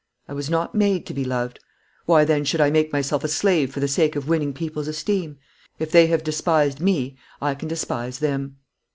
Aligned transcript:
I 0.27 0.33
was 0.33 0.49
not 0.49 0.73
made 0.73 1.05
to 1.05 1.13
be 1.13 1.23
loved. 1.23 1.59
Why, 2.07 2.25
then, 2.25 2.43
should 2.43 2.59
I 2.59 2.71
make 2.71 2.91
myself 2.91 3.23
a 3.23 3.27
slave 3.27 3.71
for 3.71 3.79
the 3.79 3.87
sake 3.87 4.15
of 4.15 4.27
winning 4.27 4.51
people's 4.51 4.87
esteem? 4.87 5.37
If 5.77 5.91
they 5.91 6.07
have 6.07 6.23
despised 6.23 6.79
me, 6.79 7.19
I 7.39 7.53
can 7.53 7.67
despise 7.67 8.17
them." 8.17 8.55